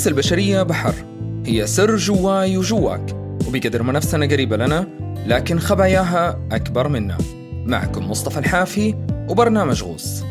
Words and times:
النفس 0.00 0.08
البشرية 0.08 0.62
بحر. 0.62 0.94
هي 1.46 1.66
سر 1.66 1.96
جواي 1.96 2.56
وجواك 2.56 3.16
وبقدر 3.46 3.82
ما 3.82 3.92
نفسنا 3.92 4.26
قريبة 4.26 4.56
لنا 4.56 4.86
لكن 5.26 5.58
خباياها 5.58 6.40
أكبر 6.52 6.88
منا. 6.88 7.18
معكم 7.66 8.10
مصطفى 8.10 8.38
الحافي 8.38 8.94
وبرنامج 9.28 9.82
غوص. 9.82 10.22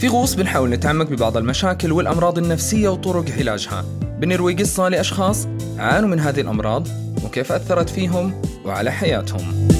في 0.00 0.08
غوص 0.08 0.34
بنحاول 0.34 0.70
نتعمق 0.70 1.06
ببعض 1.06 1.36
المشاكل 1.36 1.92
والأمراض 1.92 2.38
النفسية 2.38 2.88
وطرق 2.88 3.24
علاجها. 3.38 3.84
بنروي 4.18 4.54
قصة 4.54 4.88
لأشخاص 4.88 5.48
عانوا 5.78 6.08
من 6.08 6.20
هذه 6.20 6.40
الأمراض 6.40 6.88
وكيف 7.24 7.52
أثرت 7.52 7.88
فيهم 7.88 8.42
وعلى 8.64 8.90
حياتهم. 8.90 9.71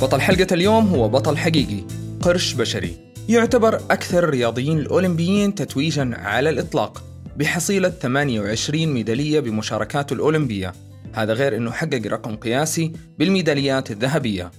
بطل 0.00 0.20
حلقة 0.20 0.46
اليوم 0.52 0.88
هو 0.88 1.08
بطل 1.08 1.36
حقيقي 1.36 1.84
قرش 2.22 2.52
بشري. 2.52 2.96
يعتبر 3.28 3.74
أكثر 3.90 4.24
الرياضيين 4.24 4.78
الأولمبيين 4.78 5.54
تتويجا 5.54 6.10
على 6.14 6.50
الإطلاق 6.50 7.04
بحصيلة 7.36 7.88
28 7.88 8.86
ميدالية 8.86 9.40
بمشاركاته 9.40 10.14
الأولمبية. 10.14 10.72
هذا 11.12 11.32
غير 11.32 11.56
أنه 11.56 11.70
حقق 11.70 12.02
رقم 12.06 12.36
قياسي 12.36 12.92
بالميداليات 13.18 13.90
الذهبية. 13.90 14.50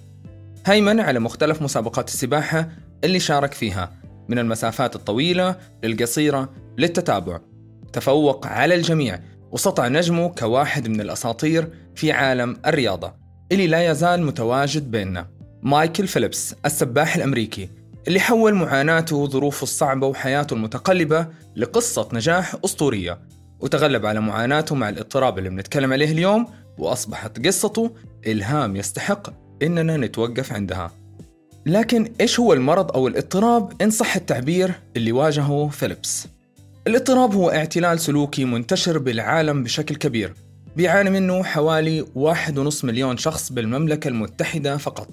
هيمن 0.65 0.99
على 0.99 1.20
مختلف 1.20 1.62
مسابقات 1.62 2.07
السباحة 2.07 2.70
اللي 3.03 3.20
شارك 3.20 3.53
فيها 3.53 3.91
من 4.29 4.40
المسافات 4.40 4.95
الطويلة 4.95 5.55
للقصيرة 5.84 6.49
للتتابع. 6.77 7.40
تفوق 7.93 8.48
على 8.48 8.76
الجميع 8.76 9.20
وسطع 9.51 9.87
نجمه 9.87 10.29
كواحد 10.29 10.87
من 10.87 11.01
الأساطير 11.01 11.70
في 11.95 12.12
عالم 12.12 12.57
الرياضة. 12.65 13.29
اللي 13.51 13.67
لا 13.67 13.91
يزال 13.91 14.23
متواجد 14.23 14.91
بيننا. 14.91 15.27
مايكل 15.61 16.07
فيليبس 16.07 16.55
السباح 16.65 17.15
الأمريكي 17.15 17.69
اللي 18.07 18.19
حول 18.19 18.53
معاناته 18.53 19.15
وظروفه 19.15 19.63
الصعبة 19.63 20.07
وحياته 20.07 20.53
المتقلبة 20.53 21.27
لقصة 21.55 22.09
نجاح 22.13 22.55
أسطورية. 22.65 23.20
وتغلب 23.59 24.05
على 24.05 24.20
معاناته 24.20 24.75
مع 24.75 24.89
الاضطراب 24.89 25.37
اللي 25.37 25.49
بنتكلم 25.49 25.93
عليه 25.93 26.11
اليوم 26.11 26.47
وأصبحت 26.77 27.45
قصته 27.45 27.91
إلهام 28.27 28.75
يستحق 28.75 29.29
إننا 29.61 29.97
نتوقف 29.97 30.53
عندها. 30.53 30.91
لكن 31.65 32.11
إيش 32.21 32.39
هو 32.39 32.53
المرض 32.53 32.91
أو 32.91 33.07
الاضطراب؟ 33.07 33.81
إن 33.81 33.89
صح 33.89 34.15
التعبير 34.15 34.71
اللي 34.95 35.11
واجهه 35.11 35.70
فيليبس. 35.70 36.27
الاضطراب 36.87 37.33
هو 37.35 37.49
اعتلال 37.49 37.99
سلوكي 37.99 38.45
منتشر 38.45 38.97
بالعالم 38.97 39.63
بشكل 39.63 39.95
كبير. 39.95 40.33
بيعاني 40.75 41.09
منه 41.09 41.43
حوالي 41.43 42.05
واحد 42.15 42.57
ونص 42.57 42.85
مليون 42.85 43.17
شخص 43.17 43.51
بالمملكة 43.51 44.07
المتحدة 44.07 44.77
فقط. 44.77 45.07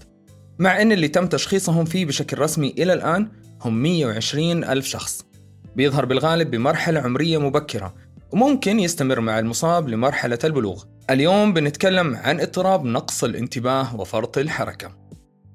مع 0.58 0.82
أن 0.82 0.92
اللي 0.92 1.08
تم 1.08 1.26
تشخيصهم 1.26 1.84
فيه 1.84 2.06
بشكل 2.06 2.38
رسمي 2.38 2.74
إلى 2.78 2.92
الآن 2.92 3.28
هم 3.62 3.82
120 3.82 4.64
ألف 4.64 4.86
شخص. 4.86 5.24
بيظهر 5.76 6.04
بالغالب 6.04 6.50
بمرحلة 6.50 7.00
عمرية 7.00 7.38
مبكرة 7.38 7.94
وممكن 8.32 8.80
يستمر 8.80 9.20
مع 9.20 9.38
المصاب 9.38 9.88
لمرحلة 9.88 10.38
البلوغ. 10.44 10.84
اليوم 11.10 11.52
بنتكلم 11.52 12.16
عن 12.16 12.41
اضطراب 12.41 12.84
نقص 12.84 13.24
الانتباه 13.24 13.96
وفرط 14.00 14.38
الحركة. 14.38 14.91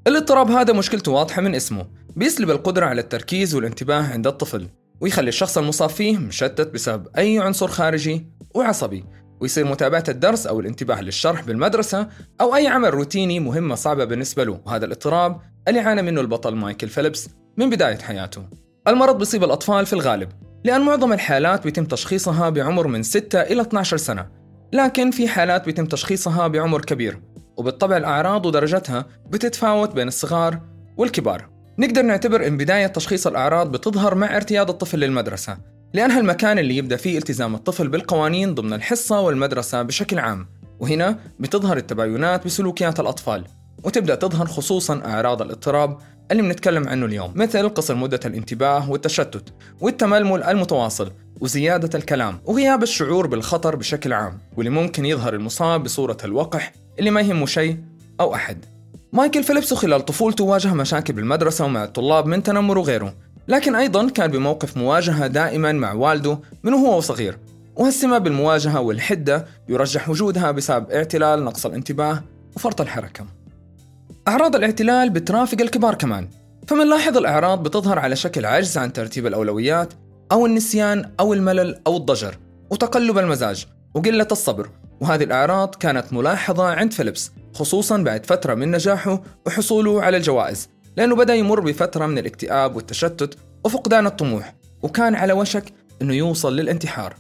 الاضطراب 0.08 0.52
هذا 0.52 0.74
مشكلته 0.74 1.12
واضحة 1.12 1.42
من 1.42 1.56
اسمه 1.56 1.88
بيسلب 2.16 2.50
القدرة 2.50 2.86
على 2.86 3.02
التركيز 3.02 3.56
والانتباه 3.56 4.04
عند 4.14 4.28
الطفل 4.28 4.68
ويخلي 5.02 5.30
الشخص 5.30 5.58
المصاب 5.58 5.90
فيه 5.90 6.18
مشتت 6.18 6.74
بسبب 6.74 7.08
أي 7.18 7.40
عنصر 7.40 7.68
خارجي 7.68 8.28
وعصبي. 8.56 9.04
ويصير 9.42 9.66
متابعة 9.66 10.04
الدرس 10.10 10.48
أو 10.48 10.60
الانتباه 10.60 11.02
للشرح 11.02 11.44
بالمدرسة 11.44 12.08
أو 12.42 12.56
أي 12.56 12.68
عمل 12.68 12.94
روتيني 12.94 13.40
مهمة 13.40 13.76
صعبة 13.76 14.06
بالنسبة 14.06 14.44
له. 14.44 14.62
وهذا 14.66 14.86
الاضطراب 14.86 15.40
اللي 15.68 15.80
عانى 15.80 16.02
منه 16.02 16.22
البطل 16.22 16.56
مايكل 16.56 16.88
فيليبس 16.88 17.30
من 17.58 17.70
بداية 17.70 17.98
حياته. 17.98 18.44
المرض 18.88 19.18
بيصيب 19.18 19.44
الأطفال 19.44 19.86
في 19.86 19.94
الغالب 19.94 20.30
لأن 20.64 20.82
معظم 20.82 21.14
الحالات 21.14 21.64
بيتم 21.64 21.86
تشخيصها 21.86 22.50
بعمر 22.50 22.88
من 22.88 23.04
6 23.04 23.42
إلى 23.42 23.62
12 23.62 23.98
سنة. 23.98 24.28
لكن 24.74 25.12
في 25.12 25.28
حالات 25.28 25.66
بيتم 25.66 25.86
تشخيصها 25.86 26.48
بعمر 26.48 26.82
كبير 26.82 27.22
وبالطبع 27.58 27.98
الأعراض 27.98 28.46
ودرجتها 28.46 29.06
بتتفاوت 29.30 29.96
بين 29.96 30.08
الصغار 30.08 30.60
والكبار. 30.98 31.50
نقدر 31.80 32.02
نعتبر 32.02 32.48
إن 32.48 32.58
بداية 32.58 32.88
تشخيص 32.88 33.28
الأعراض 33.28 33.72
بتظهر 33.72 34.16
مع 34.16 34.36
ارتياد 34.36 34.70
الطفل 34.70 35.00
للمدرسة. 35.00 35.58
لأنها 35.94 36.20
المكان 36.20 36.60
اللي 36.60 36.78
يبدأ 36.78 36.96
فيه 36.96 37.18
التزام 37.18 37.56
الطفل 37.56 37.88
بالقوانين 37.88 38.56
ضمن 38.56 38.74
الحصة 38.74 39.20
والمدرسة 39.20 39.82
بشكل 39.82 40.20
عام 40.20 40.48
وهنا 40.80 41.20
بتظهر 41.40 41.78
التباينات 41.78 42.46
بسلوكيات 42.46 43.00
الأطفال 43.00 43.46
وتبدأ 43.84 44.16
تظهر 44.16 44.46
خصوصا 44.46 45.02
أعراض 45.06 45.42
الاضطراب 45.42 45.98
اللي 46.32 46.42
بنتكلم 46.44 46.88
عنه 46.88 47.06
اليوم 47.06 47.32
مثل 47.36 47.70
قصر 47.70 47.96
مدة 47.96 48.20
الانتباه 48.26 48.92
والتشتت 48.92 49.54
والتململ 49.82 50.44
المتواصل 50.44 51.12
وزيادة 51.42 52.00
الكلام 52.00 52.40
وغياب 52.46 52.84
الشعور 52.84 53.28
بالخطر 53.28 53.76
بشكل 53.76 54.14
عام 54.14 54.38
واللي 54.58 54.70
ممكن 54.70 55.06
يظهر 55.06 55.34
المصاب 55.34 55.84
بصورة 55.84 56.18
الوقح 56.24 56.74
اللي 57.00 57.12
ما 57.12 57.22
يهمه 57.22 57.46
شيء 57.46 57.78
أو 58.20 58.36
أحد. 58.36 58.66
مايكل 59.14 59.44
فيليبس 59.44 59.74
خلال 59.74 60.06
طفولته 60.06 60.44
واجه 60.44 60.74
مشاكل 60.74 61.14
بالمدرسة 61.14 61.66
ومع 61.66 61.84
الطلاب 61.84 62.26
من 62.26 62.44
تنمر 62.44 62.78
وغيره 62.78 63.14
لكن 63.48 63.76
أيضا 63.76 64.10
كان 64.10 64.32
بموقف 64.32 64.78
مواجهة 64.78 65.28
دائما 65.28 65.72
مع 65.72 65.94
والده 65.94 66.40
من 66.64 66.74
وهو 66.74 67.00
صغير 67.00 67.38
وهالسمة 67.76 68.18
بالمواجهة 68.18 68.80
والحدة 68.80 69.46
يرجح 69.70 70.10
وجودها 70.10 70.52
بسبب 70.52 70.92
اعتلال 70.92 71.44
نقص 71.44 71.66
الانتباه 71.66 72.24
وفرط 72.56 72.82
الحركة. 72.82 73.26
أعراض 74.28 74.56
الاعتلال 74.56 75.10
بترافق 75.10 75.62
الكبار 75.62 75.96
كمان 75.96 76.28
فمنلاحظ 76.68 77.18
الأعراض 77.18 77.64
بتظهر 77.64 78.00
على 78.00 78.16
شكل 78.16 78.46
عجز 78.46 78.78
عن 78.78 78.94
ترتيب 78.94 79.28
الأولويات 79.28 79.94
أو 80.32 80.46
النسيان 80.46 81.12
أو 81.20 81.34
الملل 81.34 81.82
أو 81.88 81.98
الضجر 81.98 82.38
وتقلب 82.70 83.18
المزاج 83.18 83.68
وقلة 83.94 84.28
الصبر. 84.32 84.70
وهذه 85.02 85.24
الأعراض 85.24 85.76
كانت 85.76 86.14
ملاحظة 86.14 86.64
عند 86.64 86.94
فيليبس 86.94 87.32
خصوصا 87.54 87.98
بعد 87.98 88.26
فترة 88.26 88.54
من 88.54 88.72
نجاحه 88.72 89.22
وحصوله 89.46 90.02
على 90.02 90.18
الجوائز. 90.18 90.70
لأنه 90.98 91.16
بدأ 91.16 91.36
يمر 91.36 91.60
بفترة 91.60 92.06
من 92.06 92.18
الاكتئاب 92.18 92.76
والتشتت 92.76 93.38
وفقدان 93.66 94.06
الطموح 94.06 94.56
وكان 94.82 95.16
على 95.16 95.34
وشك 95.34 95.74
أنه 96.02 96.14
يوصل 96.14 96.56
للانتحار. 96.56 97.16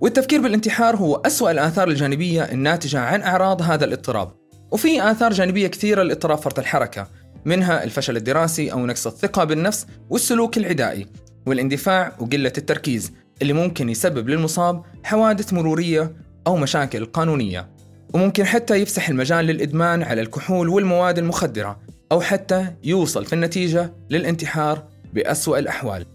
والتفكير 0.00 0.40
بالانتحار 0.40 0.96
هو 0.96 1.16
أسوأ 1.16 1.50
الآثار 1.50 1.88
الجانبية 1.88 2.42
الناتجة 2.42 3.00
عن 3.00 3.22
أعراض 3.22 3.62
هذا 3.62 3.84
الاضطراب. 3.84 4.32
وفي 4.70 5.10
آثار 5.10 5.32
جانبية 5.32 5.66
كثيرة 5.66 6.02
لاضطراب 6.02 6.38
فرط 6.38 6.58
الحركة 6.58 7.08
منها 7.44 7.84
الفشل 7.84 8.16
الدراسي 8.16 8.72
أو 8.72 8.86
نقص 8.86 9.06
الثقة 9.06 9.44
بالنفس 9.44 9.86
والسلوك 10.10 10.58
العدائي 10.58 11.06
والإندفاع 11.46 12.12
وقلة 12.20 12.52
التركيز 12.58 13.12
اللي 13.42 13.52
ممكن 13.52 13.88
يسبب 13.88 14.28
للمصاب 14.28 14.82
حوادث 15.04 15.52
مرورية 15.52 16.12
أو 16.46 16.56
مشاكل 16.56 17.04
قانونية. 17.04 17.68
وممكن 18.14 18.44
حتى 18.44 18.74
يفسح 18.74 19.08
المجال 19.08 19.44
للإدمان 19.44 20.02
على 20.02 20.20
الكحول 20.20 20.68
والمواد 20.68 21.18
المخدرة. 21.18 21.80
أو 22.12 22.20
حتى 22.20 22.66
يوصل 22.84 23.24
في 23.24 23.32
النتيجة 23.32 23.92
للانتحار 24.10 24.82
بأسوأ 25.12 25.58
الأحوال. 25.58 26.06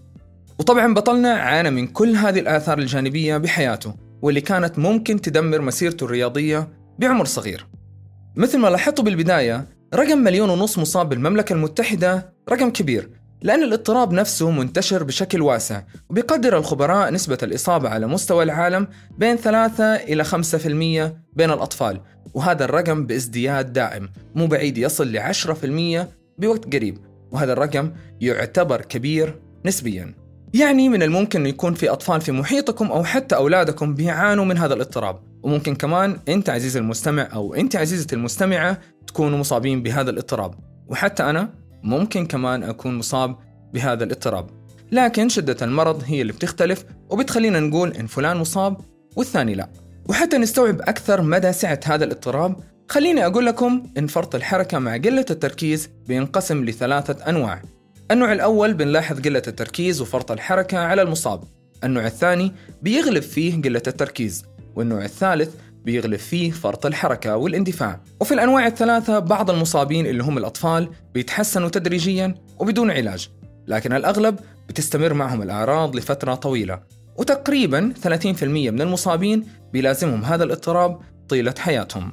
وطبعا 0.60 0.94
بطلنا 0.94 1.34
عانى 1.34 1.70
من 1.70 1.88
كل 1.88 2.16
هذه 2.16 2.40
الآثار 2.40 2.80
الجانبية 2.80 3.38
بحياته 3.38 3.96
واللي 4.22 4.42
كانت 4.42 4.80
ممكن 4.80 5.22
تدمر 5.22 5.62
مسيرته 5.62 6.04
الرياضية 6.04 6.68
بعمر 7.00 7.26
صغير. 7.26 7.68
مثل 8.36 8.60
ما 8.60 8.68
لاحظتوا 8.68 9.04
بالبداية 9.06 9.66
رقم 9.96 10.18
مليون 10.18 10.50
ونص 10.50 10.78
مصاب 10.78 11.10
بالمملكة 11.10 11.54
المتحدة 11.54 12.34
رقم 12.50 12.70
كبير. 12.70 13.10
لأن 13.42 13.64
الاضطراب 13.64 14.14
نفسه 14.14 14.52
منتشر 14.52 15.04
بشكل 15.04 15.42
واسع. 15.42 15.82
وبيقدر 16.10 16.58
الخبراء 16.58 17.14
نسبة 17.14 17.38
الإصابة 17.44 17.90
على 17.90 18.08
مستوى 18.08 18.44
العالم 18.44 18.88
بين 19.18 19.36
3 19.36 19.84
إلى 19.84 20.24
5% 20.24 21.16
بين 21.34 21.52
الأطفال 21.52 22.02
وهذا 22.34 22.66
الرقم 22.66 23.06
بازدياد 23.06 23.74
دائم. 23.74 24.10
مو 24.36 24.48
بعيد 24.48 24.78
يصل 24.78 25.08
ل 25.08 25.20
10% 25.20 26.08
بوقت 26.38 26.76
قريب 26.76 26.98
وهذا 27.32 27.54
الرقم 27.54 27.92
يعتبر 28.22 28.82
كبير 28.82 29.40
نسبيا. 29.66 30.14
يعني 30.54 30.90
من 30.90 31.04
الممكن 31.04 31.40
أن 31.40 31.46
يكون 31.48 31.74
في 31.74 31.90
أطفال 31.90 32.22
في 32.22 32.32
محيطكم 32.32 32.92
أو 32.92 33.04
حتى 33.04 33.36
أولادكم 33.36 33.96
بيعانوا 33.96 34.46
من 34.46 34.58
هذا 34.58 34.74
الاضطراب. 34.74 35.20
وممكن 35.44 35.76
كمان 35.76 36.20
أنت 36.30 36.50
عزيزي 36.50 36.80
المستمع 36.80 37.30
أو 37.34 37.54
أنت 37.54 37.76
عزيزتي 37.76 38.16
المستمعة 38.16 38.78
تكونوا 39.08 39.38
مصابين 39.38 39.84
بهذا 39.84 40.10
الاضطراب. 40.10 40.56
وحتى 40.88 41.24
أنا 41.24 41.50
ممكن 41.84 42.26
كمان 42.26 42.64
أكون 42.64 42.98
مصاب 42.98 43.36
بهذا 43.74 44.04
الاضطراب. 44.04 44.50
لكن 44.92 45.30
شدة 45.30 45.58
المرض 45.62 46.04
هي 46.06 46.22
اللي 46.22 46.34
بتختلف 46.34 46.86
وبتخلينا 47.10 47.60
نقول 47.60 47.94
إن 47.94 48.08
فلان 48.08 48.38
مصاب 48.38 48.78
والثاني 49.16 49.56
لا. 49.56 49.70
وحتى 50.10 50.38
نستوعب 50.38 50.82
أكثر 50.82 51.22
مدى 51.22 51.54
سعة 51.54 51.80
هذا 51.86 52.06
الاضطراب 52.06 52.56
خليني 52.90 53.26
أقول 53.26 53.46
لكم 53.46 53.84
إن 53.98 54.08
فرط 54.08 54.36
الحركة 54.36 54.80
مع 54.80 54.98
قلة 54.98 55.26
التركيز 55.30 55.90
بينقسم 56.08 56.66
لثلاثة 56.66 57.30
أنواع. 57.30 57.62
النوع 58.12 58.32
الأول 58.34 58.74
بنلاحظ 58.74 59.20
قلة 59.20 59.42
التركيز 59.48 60.02
وفرط 60.02 60.32
الحركة 60.32 60.78
على 60.78 61.02
المصاب. 61.02 61.44
النوع 61.84 62.06
الثاني 62.06 62.52
بيغلب 62.82 63.24
فيه 63.24 63.62
قلة 63.62 63.84
التركيز. 63.88 64.46
والنوع 64.76 65.06
الثالث 65.06 65.56
بيغلب 65.86 66.20
فيه 66.20 66.52
فرط 66.52 66.86
الحركة 66.86 67.38
والاندفاع. 67.38 68.02
وفي 68.22 68.34
الأنواع 68.34 68.68
الثلاثة 68.68 69.20
بعض 69.20 69.52
المصابين 69.52 70.06
اللي 70.06 70.24
هم 70.24 70.38
الأطفال 70.38 70.90
بيتحسنوا 71.14 71.70
تدريجيا 71.70 72.36
وبدون 72.60 72.92
علاج 72.92 73.30
لكن 73.68 73.94
الأغلب 73.94 74.40
بتستمر 74.70 75.14
معهم 75.14 75.42
الأعراض 75.42 75.96
لفترة 75.96 76.36
طويلة. 76.36 76.80
وتقريبا 77.18 77.94
30% 78.04 78.44
من 78.44 78.82
المصابين 78.82 79.44
بيلازمهم 79.74 80.24
هذا 80.24 80.44
الاضطراب 80.44 81.00
طيلة 81.30 81.54
حياتهم. 81.60 82.12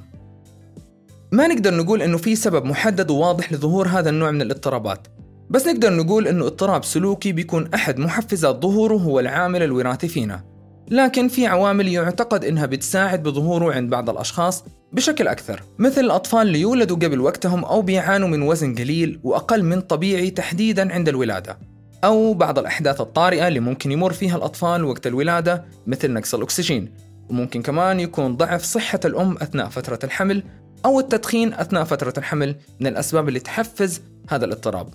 ما 1.33 1.47
نقدر 1.47 1.75
نقول 1.75 2.03
إنه 2.03 2.17
في 2.17 2.37
سبب 2.37 2.65
محدد 2.65 3.11
وواضح 3.11 3.53
لظهور 3.53 3.89
هذا 3.89 4.11
النوع 4.11 4.31
من 4.31 4.43
الاضطرابات. 4.43 5.09
بس 5.51 5.67
نقدر 5.67 5.93
نقول 5.93 6.29
إنه 6.29 6.47
اضطراب 6.47 6.85
سلوكي 6.85 7.33
بيكون 7.33 7.69
أحد 7.75 7.99
محفزات 7.99 8.63
ظهوره 8.63 8.95
هو 8.95 9.21
العامل 9.21 9.63
الوراثي 9.63 10.09
فينا. 10.09 10.54
لكن 10.91 11.29
في 11.29 11.47
عوامل 11.47 11.89
يعتقد 11.89 12.45
إنها 12.45 12.67
بتساعد 12.67 13.23
بظهوره 13.23 13.75
عند 13.75 13.91
بعض 13.91 14.11
الأشخاص 14.11 14.65
بشكل 14.93 15.29
أكثر 15.29 15.63
مثل 15.79 16.01
الأطفال 16.01 16.47
اللي 16.47 16.61
يولدوا 16.61 16.97
قبل 16.97 17.21
وقتهم 17.21 17.65
أو 17.65 17.83
بيعانوا 17.83 18.29
من 18.29 18.43
وزن 18.43 18.75
قليل 18.75 19.21
وأقل 19.23 19.63
من 19.63 19.81
طبيعي 19.81 20.31
تحديدا 20.31 20.93
عند 20.93 21.09
الولادة 21.09 21.59
أو 22.05 22.35
بعض 22.35 22.59
الأحداث 22.59 23.01
الطارئة 23.01 23.49
اللي 23.49 23.61
ممكن 23.61 23.93
يمر 23.93 24.13
فيها 24.13 24.37
الأطفال 24.37 24.85
وقت 24.85 25.07
الولادة 25.07 25.65
مثل 25.87 26.13
نقص 26.13 26.35
الأكسجين 26.35 26.93
وممكن 27.31 27.63
كمان 27.63 28.01
يكون 28.01 28.37
ضعف 28.37 28.63
صحة 28.63 29.01
الأم 29.05 29.37
أثناء 29.37 29.69
فترة 29.69 29.99
الحمل 30.05 30.43
أو 30.85 31.01
التدخين 31.01 31.55
أثناء 31.55 31.85
فترة 31.85 32.15
الحمل 32.19 32.57
من 32.81 32.87
الأسباب 32.87 33.29
اللي 33.29 33.41
تحفز 33.41 34.01
هذا 34.29 34.45
الاضطراب. 34.45 34.89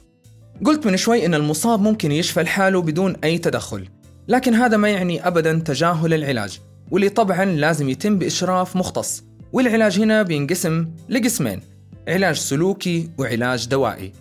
قلت 0.65 0.85
من 0.87 0.97
شوي 0.97 1.25
إن 1.25 1.33
المصاب 1.33 1.81
ممكن 1.81 2.11
يشفى 2.11 2.43
لحاله 2.43 2.81
بدون 2.81 3.15
أي 3.23 3.37
تدخل. 3.37 3.87
لكن 4.29 4.53
هذا 4.53 4.77
ما 4.77 4.89
يعني 4.89 5.27
ابدا 5.27 5.59
تجاهل 5.65 6.13
العلاج 6.13 6.59
واللي 6.91 7.09
طبعا 7.09 7.45
لازم 7.45 7.89
يتم 7.89 8.17
بإشراف 8.17 8.75
مختص. 8.75 9.23
والعلاج 9.53 9.99
هنا 9.99 10.23
بينقسم 10.23 10.87
لقسمين 11.09 11.61
علاج 12.07 12.35
سلوكي 12.35 13.09
وعلاج 13.17 13.67
دوائي. 13.67 14.13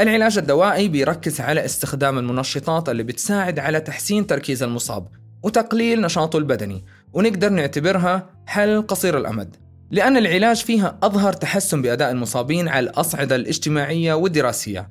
العلاج 0.00 0.38
الدوائي 0.38 0.88
بيركز 0.88 1.40
على 1.40 1.64
استخدام 1.64 2.18
المنشطات 2.18 2.88
اللي 2.88 3.02
بتساعد 3.02 3.58
على 3.58 3.80
تحسين 3.80 4.26
تركيز 4.26 4.62
المصاب 4.62 5.06
وتقليل 5.42 6.00
نشاطه 6.00 6.36
البدني 6.38 6.84
ونقدر 7.12 7.48
نعتبرها 7.48 8.30
حل 8.46 8.82
قصير 8.82 9.18
الأمد. 9.18 9.56
لأن 9.90 10.16
العلاج 10.16 10.56
فيها 10.56 10.98
أظهر 11.02 11.32
تحسن 11.32 11.82
بأداء 11.82 12.10
المصابين 12.10 12.68
على 12.68 12.90
الأصعدة 12.90 13.36
الاجتماعية 13.36 14.14
والدراسية. 14.14 14.88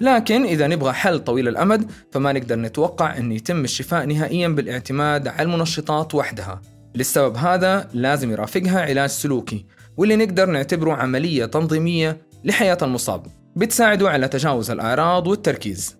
لكن 0.00 0.44
إذا 0.44 0.66
نبغى 0.66 0.92
حل 0.92 1.18
طويل 1.18 1.48
الأمد 1.48 1.90
فما 2.12 2.32
نقدر 2.32 2.56
نتوقع 2.56 3.16
أن 3.16 3.32
يتم 3.32 3.64
الشفاء 3.64 4.06
نهائيا 4.06 4.48
بالاعتماد 4.48 5.28
على 5.28 5.42
المنشطات 5.42 6.14
وحدها. 6.14 6.60
للسبب 6.94 7.36
هذا 7.36 7.88
لازم 7.94 8.30
يرافقها 8.30 8.80
علاج 8.80 9.10
سلوكي 9.10 9.66
واللي 9.96 10.16
نقدر 10.16 10.46
نعتبره 10.46 10.92
عملية 10.92 11.44
تنظيمية 11.44 12.18
لحياة 12.44 12.78
المصاب. 12.82 13.26
بتساعده 13.56 14.10
على 14.10 14.28
تجاوز 14.28 14.70
الأعراض 14.70 15.26
والتركيز. 15.26 15.96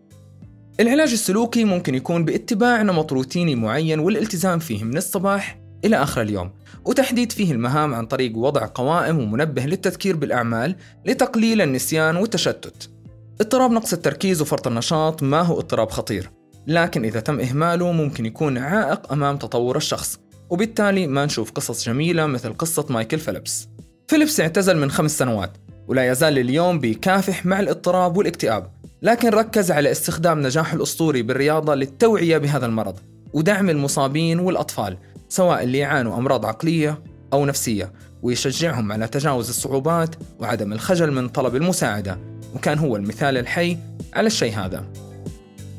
العلاج 0.80 1.12
السلوكي 1.12 1.64
ممكن 1.64 1.94
يكون 1.94 2.24
باتباع 2.24 2.82
نمط 2.82 3.12
روتيني 3.12 3.54
معين 3.54 4.00
والالتزام 4.00 4.58
فيه 4.58 4.84
من 4.84 4.96
الصباح 4.96 5.58
إلى 5.84 5.96
آخر 5.96 6.22
اليوم 6.22 6.50
وتحديد 6.84 7.32
فيه 7.32 7.52
المهام 7.52 7.94
عن 7.94 8.06
طريق 8.06 8.36
وضع 8.36 8.68
قوائم 8.74 9.18
ومنبه 9.18 9.62
للتذكير 9.62 10.16
بالأعمال 10.16 10.76
لتقليل 11.06 11.62
النسيان 11.62 12.16
والتشتت. 12.16 12.95
اضطراب 13.40 13.70
نقص 13.70 13.92
التركيز 13.92 14.42
وفرط 14.42 14.66
النشاط 14.66 15.22
ما 15.22 15.40
هو 15.40 15.58
اضطراب 15.58 15.90
خطير 15.90 16.30
لكن 16.66 17.04
إذا 17.04 17.20
تم 17.20 17.40
إهماله 17.40 17.92
ممكن 17.92 18.26
يكون 18.26 18.58
عائق 18.58 19.12
أمام 19.12 19.36
تطور 19.36 19.76
الشخص 19.76 20.18
وبالتالي 20.50 21.06
ما 21.06 21.24
نشوف 21.24 21.50
قصص 21.50 21.84
جميلة 21.84 22.26
مثل 22.26 22.54
قصة 22.54 22.86
مايكل 22.90 23.18
فيليبس. 23.18 23.68
فيليبس 24.08 24.40
اعتزل 24.40 24.76
من 24.76 24.90
خمس 24.90 25.18
سنوات 25.18 25.50
ولا 25.88 26.10
يزال 26.10 26.38
اليوم 26.38 26.78
بيكافح 26.78 27.46
مع 27.46 27.60
الاضطراب 27.60 28.16
والاكتئاب 28.16 28.70
لكن 29.02 29.28
ركز 29.28 29.70
على 29.70 29.90
استخدام 29.90 30.40
نجاحه 30.42 30.76
الأسطوري 30.76 31.22
بالرياضة 31.22 31.74
للتوعية 31.74 32.38
بهذا 32.38 32.66
المرض 32.66 32.98
ودعم 33.32 33.70
المصابين 33.70 34.38
والأطفال 34.38 34.98
سواء 35.28 35.62
اللي 35.62 35.78
يعانوا 35.78 36.18
أمراض 36.18 36.46
عقلية 36.46 37.02
أو 37.32 37.46
نفسية 37.46 37.92
ويشجعهم 38.22 38.92
على 38.92 39.08
تجاوز 39.08 39.48
الصعوبات 39.48 40.16
وعدم 40.38 40.72
الخجل 40.72 41.10
من 41.10 41.28
طلب 41.28 41.56
المساعدة. 41.56 42.35
وكان 42.56 42.78
هو 42.78 42.96
المثال 42.96 43.38
الحي 43.38 43.78
على 44.14 44.26
الشيء 44.26 44.58
هذا. 44.58 44.84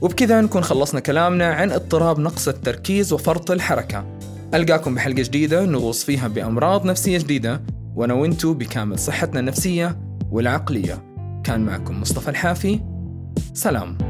وبكذا 0.01 0.41
نكون 0.41 0.63
خلصنا 0.63 0.99
كلامنا 0.99 1.53
عن 1.53 1.71
اضطراب 1.71 2.19
نقص 2.19 2.47
التركيز 2.47 3.13
وفرط 3.13 3.51
الحركة. 3.51 4.05
ألقاكم 4.53 4.95
بحلقة 4.95 5.21
جديدة 5.21 5.65
نغوص 5.65 6.03
فيها 6.03 6.27
بأمراض 6.27 6.85
نفسية 6.85 7.17
جديدة 7.17 7.61
وأنا 7.95 8.13
وإنتو 8.13 8.53
بكامل 8.53 8.99
صحتنا 8.99 9.39
النفسية 9.39 9.99
والعقلية. 10.31 11.03
كان 11.43 11.61
معكم 11.61 12.01
مصطفى 12.01 12.29
الحافي. 12.29 12.79
سلام. 13.53 14.06